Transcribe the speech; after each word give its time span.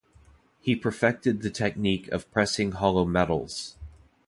He 0.59 0.75
perfected 0.75 1.43
the 1.43 1.51
technique 1.51 2.07
of 2.07 2.31
pressing 2.31 2.71
hollow 2.71 3.05
medals. 3.05 3.77